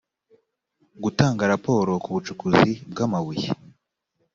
gutanga 1.03 1.43
raporo 1.51 1.91
ku 2.03 2.09
bucukuzi 2.15 2.71
bw 2.91 2.97
amabuye 3.05 3.47